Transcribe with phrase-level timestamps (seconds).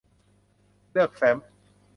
[0.91, 1.37] เลือกแฟ้ม